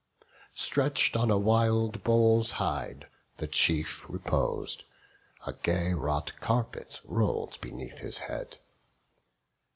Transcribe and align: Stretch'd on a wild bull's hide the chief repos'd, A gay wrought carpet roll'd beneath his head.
Stretch'd 0.55 1.15
on 1.15 1.29
a 1.29 1.37
wild 1.37 2.03
bull's 2.03 2.53
hide 2.53 3.05
the 3.37 3.45
chief 3.45 4.03
repos'd, 4.09 4.83
A 5.45 5.53
gay 5.53 5.93
wrought 5.93 6.33
carpet 6.39 6.99
roll'd 7.03 7.61
beneath 7.61 7.99
his 7.99 8.17
head. 8.17 8.57